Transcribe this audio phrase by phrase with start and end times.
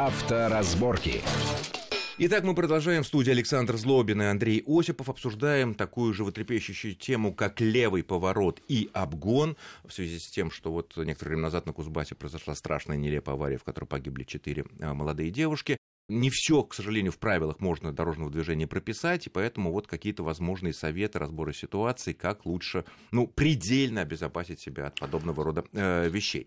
[0.00, 1.22] Авторазборки.
[2.18, 5.08] Итак, мы продолжаем в студии Александр Злобин и Андрей Осипов.
[5.08, 10.96] Обсуждаем такую животрепещущую тему, как левый поворот и обгон, в связи с тем, что вот
[10.96, 15.32] некоторое время назад на Кузбассе произошла страшная нелепая авария, в которой погибли четыре а, молодые
[15.32, 15.78] девушки
[16.08, 20.72] не все, к сожалению, в правилах можно дорожного движения прописать, и поэтому вот какие-то возможные
[20.72, 26.46] советы, разборы ситуации, как лучше, ну, предельно обезопасить себя от подобного рода э, вещей.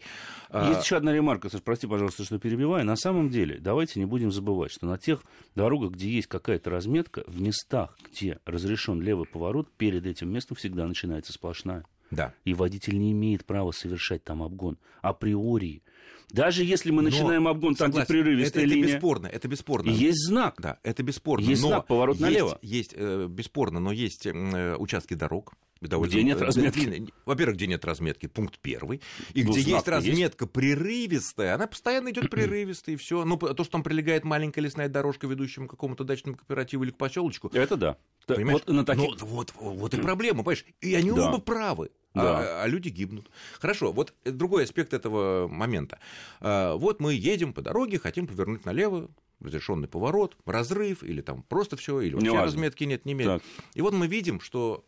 [0.49, 2.85] А, Есть еще одна ремарка, Саш, прости, пожалуйста, что перебиваю.
[2.85, 5.21] На самом деле, давайте не будем забывать, что на тех
[5.55, 10.87] дорогах, где есть какая-то разметка, в местах, где разрешен левый поворот, перед этим местом всегда
[10.87, 11.85] начинается сплошная.
[12.11, 12.33] Да.
[12.45, 15.81] И водитель не имеет права совершать там обгон априори.
[16.29, 18.85] Даже если мы начинаем но, обгон там, согласен, где прерывистая это, линия.
[18.85, 19.89] Это бесспорно, это бесспорно.
[19.89, 20.55] Есть знак.
[20.59, 21.43] Да, это бесспорно.
[21.43, 22.59] Есть но знак, поворот есть, налево.
[22.61, 27.11] Есть, э, бесспорно, но есть э, участки дорог, Довольно, где нет разметки.
[27.25, 29.01] Во-первых, где нет разметки, пункт первый.
[29.33, 30.53] И ну, где есть разметка есть?
[30.53, 33.25] прерывистая, она постоянно идет прерывистая, и все.
[33.25, 36.97] Ну, то, что там прилегает маленькая лесная дорожка, ведущая к какому-то дачному кооперативу или к
[36.97, 37.49] поселочку.
[37.51, 37.97] Это да.
[38.27, 38.61] Понимаешь?
[38.65, 39.19] Вот, на таких...
[39.21, 40.65] ну, вот, вот и проблема, понимаешь?
[40.81, 41.29] И они да.
[41.29, 41.89] оба правы.
[42.13, 42.39] А, да.
[42.39, 43.29] А, а люди гибнут.
[43.59, 45.99] Хорошо, вот другой аспект этого момента.
[46.39, 49.09] А, вот мы едем по дороге, хотим повернуть налево,
[49.39, 53.41] разрешенный поворот, разрыв, или там просто все, или вообще не разметки нет, не имеет.
[53.73, 54.85] И вот мы видим, что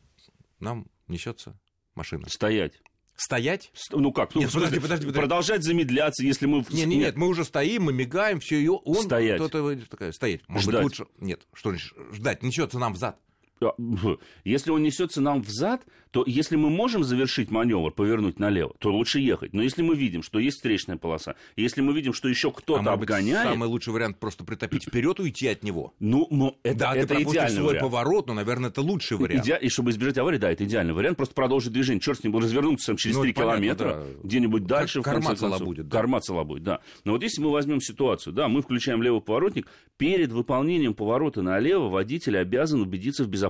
[0.59, 1.57] нам несется
[1.95, 2.27] машина.
[2.29, 2.81] Стоять.
[3.15, 3.71] Стоять?
[3.91, 4.33] Ну как?
[4.33, 5.19] Ну, нет, подожди, подожди, подожди.
[5.19, 6.57] Продолжать замедляться, если мы...
[6.57, 9.03] Нет, нет, нет, мы уже стоим, мы мигаем, все, и он...
[9.03, 9.39] Стоять.
[9.39, 10.41] Кто-то такая, стоять.
[10.47, 10.83] Может ждать.
[10.83, 11.11] быть, лучше...
[11.19, 12.41] Нет, что значит ждать?
[12.41, 13.19] Несется нам взад.
[13.61, 13.73] А,
[14.43, 19.19] если он несется нам взад, то если мы можем завершить маневр, повернуть налево, то лучше
[19.19, 19.53] ехать.
[19.53, 22.93] Но если мы видим, что есть встречная полоса, если мы видим, что еще кто-то а
[22.93, 23.49] обгоняет...
[23.49, 25.93] самый лучший вариант просто притопить вперед, уйти от него.
[25.99, 27.81] Ну, но это, да, это ты идеальный свой вариант.
[27.81, 29.45] поворот, но, наверное, это лучший вариант.
[29.45, 29.57] Иде...
[29.59, 31.17] И чтобы избежать аварии, да, это идеальный вариант.
[31.17, 31.99] Просто продолжить движение.
[31.99, 34.03] Черт с ним, развернуться через ну, 3 понятно, километра, да.
[34.23, 35.01] где-нибудь дальше.
[35.01, 35.87] Корма цела будет.
[35.87, 35.97] Да.
[35.97, 36.79] Корма цела будет, да.
[37.05, 39.67] Но вот если мы возьмем ситуацию, да, мы включаем левый поворотник,
[39.97, 43.42] перед выполнением поворота налево водитель обязан убедиться в безопасности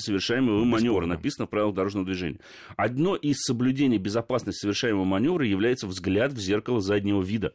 [0.00, 1.06] совершаемого маневра.
[1.06, 2.38] Написано в правилах дорожного движения.
[2.76, 7.52] Одно из соблюдений безопасности совершаемого маневра является взгляд в зеркало заднего вида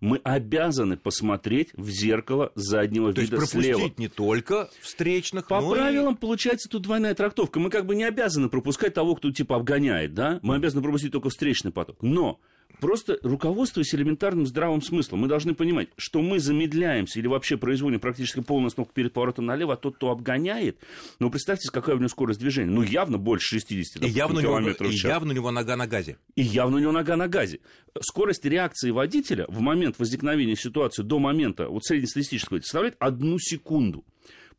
[0.00, 3.92] мы обязаны посмотреть в зеркало заднего То вида есть пропустить слева.
[3.98, 6.16] не только встречных, По но правилам и...
[6.16, 7.60] получается тут двойная трактовка.
[7.60, 10.40] Мы как бы не обязаны пропускать того, кто типа обгоняет, да?
[10.42, 11.98] Мы обязаны пропустить только встречный поток.
[12.00, 12.40] Но
[12.80, 18.40] Просто руководствуясь элементарным здравым смыслом, мы должны понимать, что мы замедляемся или вообще производим практически
[18.40, 20.78] полную остановку перед поворотом налево, а тот, кто обгоняет,
[21.18, 22.70] ну, представьте, какая у него скорость движения.
[22.70, 25.04] Ну, явно больше 60 допустим, и явно километров него, в час.
[25.04, 26.16] И явно у него нога на газе.
[26.36, 27.60] И явно у него нога на газе.
[28.00, 34.04] Скорость реакции водителя в момент возникновения ситуации до момента, вот среднестатистического, составляет одну секунду.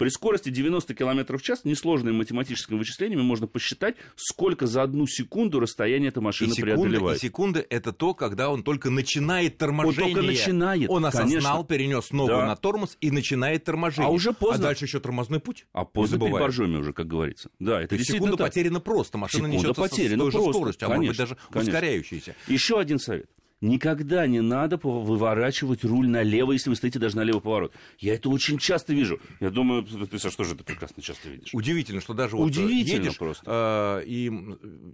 [0.01, 5.59] При скорости 90 км в час несложными математическими вычислениями можно посчитать, сколько за одну секунду
[5.59, 7.17] расстояние эта машина и секунды, преодолевает.
[7.19, 10.07] И секунды– это то, когда он только начинает торможение.
[10.07, 11.63] Он только начинает, Он осознал, конечно.
[11.65, 12.47] перенес ногу Да.
[12.47, 14.07] на тормоз и начинает торможение.
[14.07, 14.65] А уже поздно.
[14.65, 15.67] А дальше еще тормозной путь.
[15.71, 17.51] А поздно перед боржоми уже, как говорится.
[17.59, 18.47] Да, это секунда так.
[18.47, 19.19] потеряна просто.
[19.19, 20.53] Машина Секунда несется потеряна с той же просто.
[20.53, 21.73] скоростью, а может быть Конечно, даже конечно.
[21.73, 22.35] ускоряющейся.
[22.47, 23.29] Еще один совет.
[23.61, 27.73] Никогда не надо выворачивать руль налево, если вы стоите даже на левый поворот.
[27.99, 29.19] Я это очень часто вижу.
[29.39, 31.49] Я думаю, ты, Саш, тоже это прекрасно часто видишь.
[31.53, 34.01] Удивительно, что даже вот Удивительно едешь, просто.
[34.01, 34.31] Э, и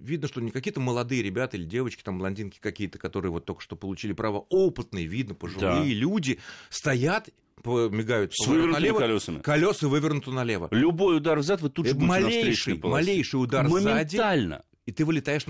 [0.02, 3.78] видно, что не какие-то молодые ребята или девочки, там блондинки какие-то, которые вот только что
[3.78, 5.84] получили право, опытные, видно, пожилые Да.
[5.86, 6.40] люди,
[6.70, 7.30] стоят
[7.66, 9.40] мигают С налево, колесами.
[9.40, 10.68] колеса вывернуты налево.
[10.72, 14.64] Любой удар взад вы тут же будете малейший, малейший удар сзади, Моментально.
[14.88, 15.46] И ты вылетаешь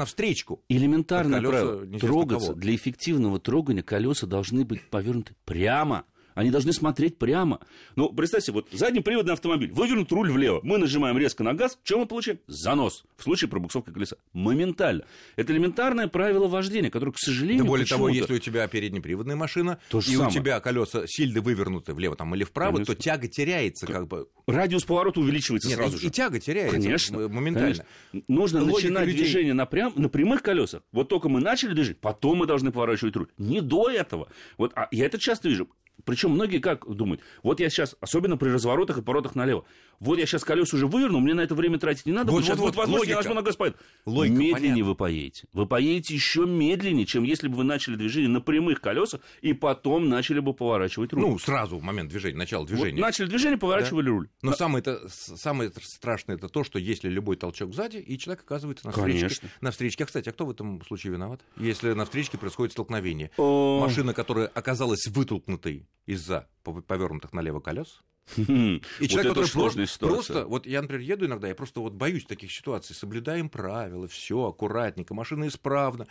[1.52, 1.82] правило.
[1.84, 2.54] неизвестно Трогаться.
[2.56, 6.06] Для эффективного трогания колеса должны быть повернуты прямо.
[6.38, 7.60] Они должны смотреть прямо.
[7.96, 12.06] Ну, представьте, вот заднеприводный автомобиль, вывернут руль влево, мы нажимаем резко на газ, что мы
[12.06, 12.38] получаем?
[12.46, 13.06] Занос.
[13.18, 14.18] В случае пробуксовки колеса.
[14.34, 15.04] Моментально.
[15.36, 19.80] Это элементарное правило вождения, которое, к сожалению, Да более того, если у тебя переднеприводная машина,
[19.90, 20.28] То и самое.
[20.28, 22.94] у тебя колеса сильно вывернуты влево там, или вправо, Конечно.
[22.94, 24.28] то тяга теряется как бы.
[24.46, 26.06] радиус поворота увеличивается Нет, сразу и, же.
[26.06, 27.84] и тяга теряется Конечно, моментально.
[28.12, 28.24] конечно.
[28.28, 29.24] Нужно Логика начинать людей.
[29.24, 30.84] движение на, прям, на прямых колесах.
[30.92, 33.30] Вот только мы начали движение, потом мы должны поворачивать руль.
[33.40, 34.28] Не до этого.
[34.60, 35.68] Вот, а я это часто вижу.
[36.06, 39.66] Причем многие как думают, вот я сейчас, особенно при разворотах и поворотах налево,
[40.00, 42.50] вот я сейчас колеса уже выверну, мне на это время тратить не надо, Вот, вот,
[42.50, 43.30] вот, вот, возможность, я логика.
[43.30, 43.78] нажму на газ поеду.
[44.06, 44.84] Логика, медленнее понятно.
[44.86, 45.48] вы поедете.
[45.54, 50.08] Вы поедете еще медленнее, чем если бы вы начали движение на прямых колесах и потом
[50.08, 51.22] начали бы поворачивать руль.
[51.24, 53.02] Ну, сразу в момент движения, начало Вот движения.
[53.02, 54.30] начали движение, поворачивали руль.
[54.44, 58.86] Но самое, это, самое страшное это то, что если любой толчок сзади, и человек оказывается
[58.86, 59.20] на встречке.
[59.22, 59.50] Конечно.
[59.62, 60.04] На встречке.
[60.04, 61.42] А, кстати, а кто в этом случае виноват?
[61.58, 63.32] Если на встречке происходит столкновение.
[63.38, 68.02] Машина, которая оказалась вытолкнутой из-за повернутых налево колес,
[68.36, 72.26] И вот человек, который просто, просто, вот я, например, еду иногда, я просто вот боюсь
[72.26, 76.08] таких ситуаций, соблюдаем правила, все аккуратненько, машина исправна,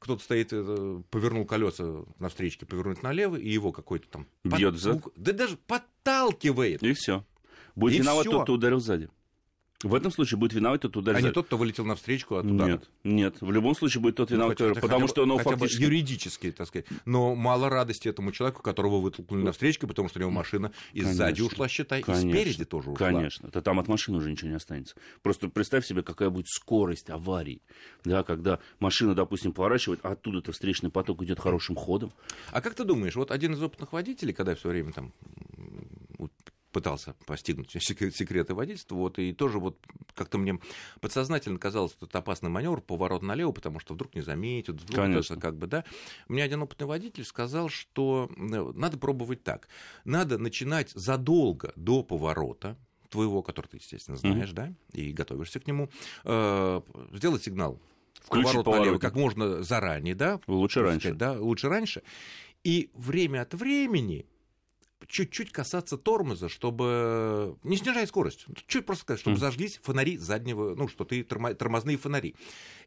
[0.00, 4.26] кто-то стоит, э, повернул колеса на встречке, повернуть налево, и его какой-то там...
[4.42, 4.80] Бьет под...
[4.80, 5.02] зад.
[5.14, 6.82] Да даже подталкивает.
[6.82, 7.24] И все.
[7.76, 8.32] Будет и виноват всё.
[8.32, 9.08] тот, кто ударил сзади.
[9.82, 11.16] В этом случае будет виноват тот удар.
[11.16, 12.72] А не тот, кто вылетел навстречу от удара.
[12.72, 13.36] Нет, нет.
[13.40, 15.82] В любом случае будет тот ну, виноват, ну, хотя, потому что он фактически...
[15.82, 16.86] юридически, так сказать.
[17.04, 21.14] Но мало радости этому человеку, которого вытолкнули навстречу, потому что у него машина и конечно,
[21.14, 23.06] сзади ушла, считай, конечно, и спереди тоже ушла.
[23.06, 23.48] Конечно.
[23.48, 24.94] Это там от машины уже ничего не останется.
[25.22, 27.60] Просто представь себе, какая будет скорость аварии,
[28.04, 32.12] да, когда машина, допустим, поворачивает, а оттуда-то встречный поток идет хорошим ходом.
[32.52, 35.12] А как ты думаешь, вот один из опытных водителей, когда все время там
[36.72, 39.78] пытался постигнуть секреты водительства, вот, и тоже вот
[40.14, 40.58] как-то мне
[41.00, 45.34] подсознательно казалось, что это опасный маневр, поворот налево, потому что вдруг не заметят, вдруг Конечно.
[45.34, 45.84] это как бы, да.
[46.28, 49.68] Мне один опытный водитель сказал, что э, надо пробовать так.
[50.04, 52.76] Надо начинать задолго до поворота,
[53.08, 54.54] твоего, который ты, естественно, знаешь, mm-hmm.
[54.54, 55.90] да, и готовишься к нему,
[56.24, 56.80] э,
[57.12, 57.78] сделать сигнал
[58.20, 60.40] Включить поворот налево как можно заранее, да?
[60.46, 61.08] Лучше раньше.
[61.08, 62.02] Сказать, да, лучше раньше.
[62.64, 64.26] И время от времени
[65.12, 69.40] чуть-чуть касаться тормоза, чтобы не снижать скорость, чуть просто сказать, чтобы mm.
[69.40, 72.34] зажглись фонари заднего, ну что ты тормозные фонари.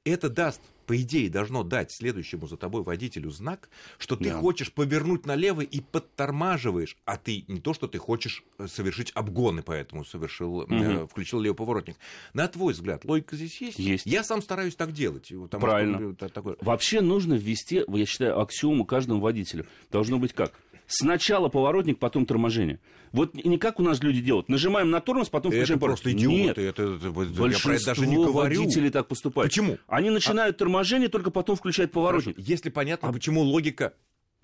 [0.06, 4.40] Это даст, по идее, должно дать следующему за тобой водителю знак, что ты yeah.
[4.40, 9.64] хочешь повернуть налево и подтормаживаешь, а ты не то, что ты хочешь э, совершить обгоны,
[9.64, 11.04] поэтому совершил, mm-hmm.
[11.04, 11.96] э, включил левый поворотник.
[12.34, 13.80] На твой взгляд, логика здесь есть?
[13.80, 14.06] Есть.
[14.06, 15.32] Я сам стараюсь так делать.
[15.50, 16.14] Правильно.
[16.14, 16.56] Что, такое...
[16.62, 19.66] Вообще нужно ввести, я считаю, аксиому каждому водителю.
[19.92, 20.54] Должно быть как?
[20.88, 22.80] Сначала поворотник, потом торможение.
[23.12, 24.50] Вот не как у нас люди делают.
[24.50, 26.36] Нажимаем на тормоз, потом включаем это просто идиоты.
[26.36, 28.62] Нет, это, это, большинство я про это даже не говорю.
[28.62, 29.52] водителей так поступают.
[29.52, 29.78] Почему?
[29.88, 30.60] Они начинают а...
[30.60, 32.36] торможение, только потом включают поворотник.
[32.36, 32.52] Хорошо.
[32.52, 33.14] Если понятно, а...
[33.14, 33.94] почему логика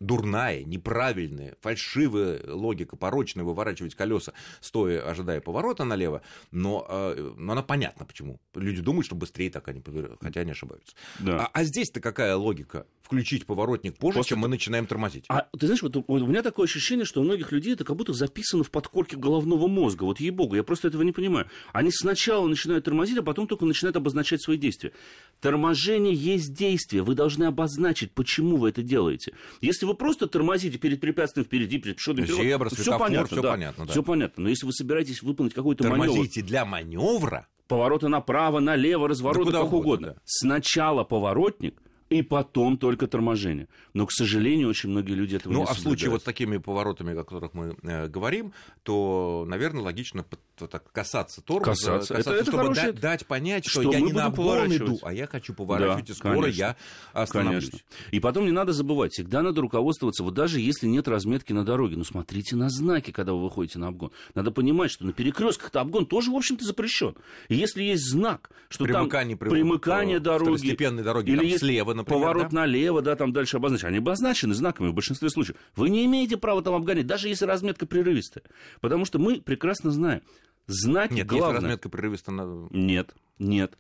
[0.02, 6.22] дурная, неправильная, фальшивая логика, порочная выворачивать колеса, стоя, ожидая поворота налево,
[6.52, 8.40] но, э, но она понятна, почему.
[8.56, 9.82] Люди думают, что быстрее так они,
[10.20, 10.96] хотя они ошибаются.
[11.20, 11.46] Да.
[11.46, 12.86] А, а здесь-то какая логика?
[13.04, 14.30] Включить поворотник позже, После...
[14.30, 15.26] чем мы начинаем тормозить.
[15.28, 18.14] А ты знаешь, вот, у меня такое ощущение, что у многих людей это как будто
[18.14, 20.06] записано в подкорке головного мозга.
[20.06, 21.48] Вот ей-богу, я просто этого не понимаю.
[21.74, 24.94] Они сначала начинают тормозить, а потом только начинают обозначать свои действия.
[25.42, 27.04] Торможение есть действие.
[27.04, 29.34] Вы должны обозначить, почему вы это делаете.
[29.60, 33.86] Если вы просто тормозите перед препятствием впереди, перед пешеходным Зебра, все понятно, все да, понятно.
[33.86, 33.92] Да.
[33.92, 34.44] Все понятно.
[34.44, 36.08] Но если вы собираетесь выполнить какой-то маневр...
[36.08, 37.48] Тормозите для маневра?
[37.68, 39.80] Повороты направо, налево, развороты, да как угодно.
[39.80, 40.08] угодно.
[40.16, 40.22] Да.
[40.26, 43.70] Сначала поворотник, и потом только торможение.
[43.94, 46.24] Но, к сожалению, очень многие люди этого ну, не Ну, а в случае вот с
[46.26, 48.52] такими поворотами, о которых мы э, говорим,
[48.84, 50.26] то, наверное, логично
[50.58, 52.14] так, касаться тормоза, касаться.
[52.14, 55.14] касаться это, чтобы это дать, дать понять, что, что я не на обгон иду, а
[55.14, 56.76] я хочу поворачивать, да, и скоро конечно, я
[57.14, 57.70] остановлюсь.
[57.70, 57.88] Конечно.
[58.12, 61.96] И потом не надо забывать, всегда надо руководствоваться, вот даже если нет разметки на дороге,
[61.96, 64.12] ну, смотрите на знаки, когда вы выходите на обгон.
[64.36, 67.16] Надо понимать, что на перекрестках-то обгон тоже, в общем-то, запрещен.
[67.48, 72.22] И если есть знак, что примыкание, там примыкание дороги, дороги или там есть слева, например,
[72.22, 72.62] поворот да?
[72.62, 73.90] налево, да, там дальше обозначены.
[73.90, 75.58] Они обозначены знаками в большинстве случаев.
[75.76, 78.44] Вы не имеете права там обгонять, даже если разметка прерывистая.
[78.80, 80.22] Потому что мы прекрасно знаем,
[80.68, 81.50] знаки Нет, главное...
[81.50, 82.68] если разметка прерывистая...
[82.72, 83.78] Нет, нет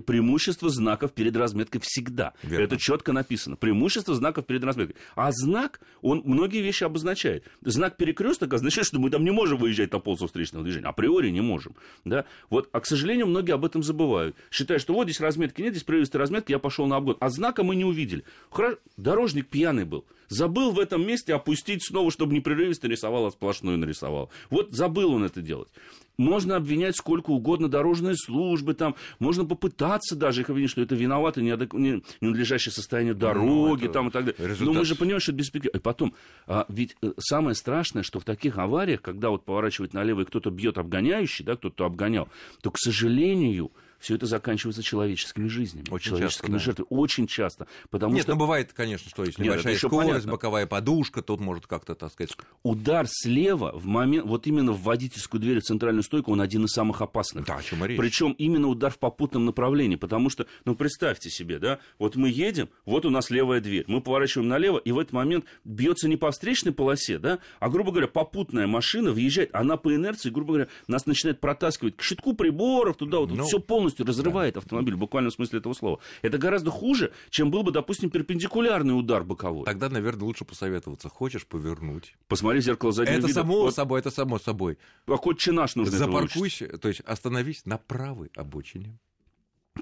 [0.00, 2.32] преимущество знаков перед разметкой всегда.
[2.42, 2.64] Верно.
[2.64, 3.56] Это четко написано.
[3.56, 4.96] Преимущество знаков перед разметкой.
[5.14, 7.44] А знак, он многие вещи обозначает.
[7.62, 10.86] Знак перекресток означает, что мы там не можем выезжать на полосу встречного движения.
[10.86, 11.74] Априори не можем.
[12.04, 12.24] Да?
[12.50, 14.36] Вот, а, к сожалению, многие об этом забывают.
[14.50, 17.16] Считая, что вот здесь разметки нет, здесь прерывистая разметка, я пошел на обгон.
[17.20, 18.24] А знака мы не увидели.
[18.50, 20.04] Хорошо, дорожник пьяный был.
[20.28, 24.30] Забыл в этом месте опустить снова, чтобы не прерывисто рисовал, а сплошную нарисовал.
[24.50, 25.68] Вот забыл он это делать.
[26.16, 31.42] Можно обвинять сколько угодно дорожные службы, там, можно попытаться даже их обвинить, что это виновато
[31.42, 34.48] ненадлежащее состояние ну, дороги, ну, там, и так далее.
[34.48, 34.66] Результат.
[34.66, 35.72] Но мы же понимаем, что это беспредел.
[35.74, 36.14] И потом,
[36.46, 40.50] а, ведь э, самое страшное, что в таких авариях, когда вот поворачивает налево и кто-то
[40.50, 42.28] бьет обгоняющий, да, кто-то обгонял,
[42.62, 46.86] то, к сожалению, все это заканчивается человеческими жизнями, очень человеческими часто, жертвами.
[46.90, 46.96] Да.
[46.96, 47.66] Очень часто.
[47.90, 48.32] Потому Нет, что...
[48.32, 50.32] ну бывает, конечно, что небольшая Нет, скорость, понятно.
[50.32, 52.36] боковая подушка, тут может как-то, так сказать...
[52.62, 56.70] Удар слева в момент, вот именно в водительскую дверь, в центральную стойку, он один из
[56.70, 57.46] самых опасных.
[57.46, 57.98] Да, о чем речь.
[57.98, 62.68] Причем именно удар в попутном направлении, потому что, ну представьте себе, да, вот мы едем,
[62.84, 66.30] вот у нас левая дверь, мы поворачиваем налево, и в этот момент бьется не по
[66.30, 71.06] встречной полосе, да, а, грубо говоря, попутная машина въезжает, она по инерции, грубо говоря, нас
[71.06, 74.60] начинает протаскивать к щитку приборов, туда вот, ну, все полностью разрывает да.
[74.60, 76.00] автомобиль автомобиль в буквальном смысле этого слова.
[76.22, 79.64] Это гораздо хуже, чем был бы, допустим, перпендикулярный удар боковой.
[79.64, 81.08] Тогда, наверное, лучше посоветоваться.
[81.08, 82.16] Хочешь повернуть?
[82.28, 83.40] Посмотри в зеркало заднего это вида.
[83.40, 83.74] само вот.
[83.74, 84.78] собой, это само собой.
[85.06, 88.98] А хоть чинаш нужно Запаркуйся, то есть остановись на правой обочине.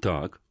[0.01, 0.41] Так.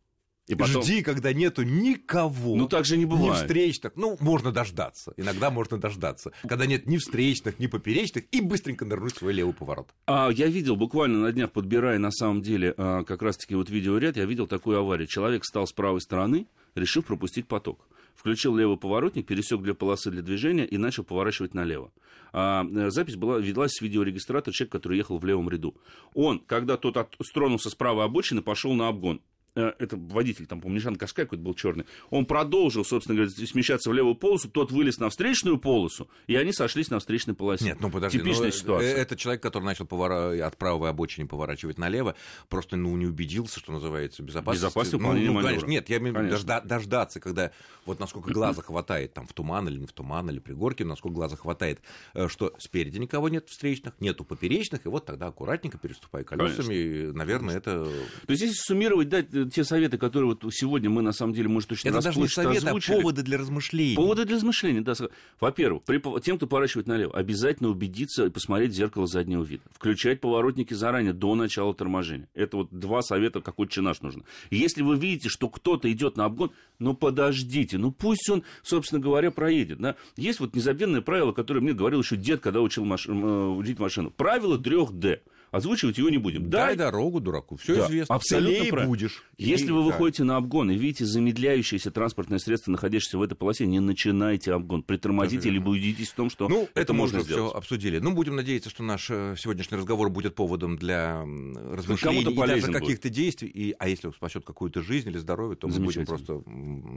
[0.49, 0.83] И потом...
[0.83, 2.57] Жди, когда нету никого.
[2.57, 3.35] Ну, так же не бывает.
[3.35, 3.93] Ни встречных.
[3.95, 5.15] Ну, можно дождаться.
[5.17, 6.33] Иногда можно дождаться.
[6.49, 9.91] Когда нет ни встречных, ни поперечных, и быстренько нырнуть в свой левый поворот.
[10.07, 14.17] А, я видел буквально на днях, подбирая на самом деле а, как раз-таки вот видеоряд,
[14.17, 15.07] я видел такую аварию.
[15.07, 17.87] Человек стал с правой стороны, решив пропустить поток.
[18.17, 21.93] Включил левый поворотник, пересек две полосы для движения и начал поворачивать налево.
[22.33, 25.75] А, э, запись была, велась с видеорегистратора человека, который ехал в левом ряду.
[26.15, 29.21] Он, когда тот от, стронулся с правой обочины, пошел на обгон.
[29.55, 33.91] Э, это водитель, там, помню, Нишан Кашкай какой-то был черный, он продолжил, собственно говоря, смещаться
[33.91, 37.67] в левую полосу, тот вылез на встречную полосу, и они сошлись на встречной полосе.
[37.67, 38.97] Нет, ну подожди, Типичная ну, ситуация.
[38.97, 40.47] Это человек, который начал повора...
[40.47, 42.15] от правой обочины поворачивать налево,
[42.49, 44.63] просто ну, не убедился, что называется, безопасность.
[44.63, 45.43] Безопасность ну, ну, маневра.
[45.43, 46.63] конечно, Нет, я имею в виду дожда...
[46.63, 47.53] дождаться, когда
[47.85, 51.15] вот насколько глаза хватает, там, в туман или не в туман, или при горке, насколько
[51.15, 51.81] глаза хватает,
[52.15, 57.13] э, что спереди никого нет встречных, нету поперечных, и вот тогда аккуратненько переступая колесами, конечно.
[57.13, 57.85] наверное, это...
[57.85, 61.73] То есть, если суммировать, дать те советы, которые вот сегодня мы, на самом деле, может,
[61.73, 63.97] очень Это даже не совет, а поводы для размышлений.
[63.97, 64.95] Поводы для размышлений, да.
[65.41, 69.63] Во-первых, при, тем, кто поворачивает налево, обязательно убедиться и посмотреть в зеркало заднего вида.
[69.73, 72.29] Включать поворотники заранее, до начала торможения.
[72.35, 74.23] Это вот два совета, какой наш нужно.
[74.51, 79.31] Если вы видите, что кто-то идет на обгон, ну подождите, ну пусть он, собственно говоря,
[79.31, 79.79] проедет.
[79.79, 79.97] Да?
[80.17, 83.07] Есть вот незабвенное правило, которое мне говорил еще дед, когда учил маш...
[83.07, 84.11] водить машину.
[84.11, 85.21] Правило 3D
[85.53, 86.51] озвучивать его не будем.
[86.51, 88.15] Дай, Дай дорогу дураку, все да, известно.
[88.15, 88.89] Абсолютно правильно.
[88.89, 89.23] будешь.
[89.39, 93.67] Если и, вы выходите на обгон и видите замедляющееся транспортное средство, находящееся в этой полосе,
[93.67, 97.51] не начинайте обгон, притормозите, либо убедитесь в том, что ну, это, это можно сделать.
[97.51, 97.99] все обсудили.
[97.99, 103.11] Ну, будем надеяться, что наш э, сегодняшний разговор будет поводом для размышлений и даже каких-то
[103.11, 103.49] действий.
[103.49, 106.43] И, а если он спасет какую-то жизнь или здоровье, то мы будем просто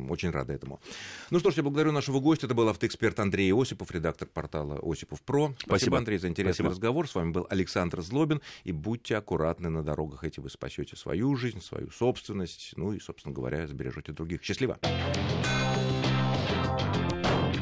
[0.09, 0.79] очень рады этому.
[1.29, 2.45] Ну что ж, я благодарю нашего гостя.
[2.45, 5.47] Это был автоэксперт Андрей Осипов, редактор портала Осипов Про.
[5.57, 6.69] Спасибо, Спасибо Андрей, за интересный Спасибо.
[6.69, 7.09] разговор.
[7.09, 8.41] С вами был Александр Злобин.
[8.63, 13.33] И будьте аккуратны на дорогах, эти вы спасете свою жизнь, свою собственность, ну и, собственно
[13.33, 14.43] говоря, сбережете других.
[14.43, 14.79] Счастливо!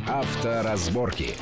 [0.07, 1.35] Авторазборки.